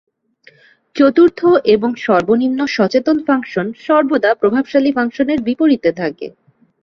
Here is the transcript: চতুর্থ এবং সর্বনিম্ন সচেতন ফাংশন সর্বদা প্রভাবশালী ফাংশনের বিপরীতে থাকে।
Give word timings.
চতুর্থ 0.95 1.39
এবং 1.75 1.89
সর্বনিম্ন 2.05 2.59
সচেতন 2.75 3.17
ফাংশন 3.27 3.67
সর্বদা 3.85 4.31
প্রভাবশালী 4.41 4.91
ফাংশনের 4.91 5.39
বিপরীতে 5.47 5.89
থাকে। 5.99 6.27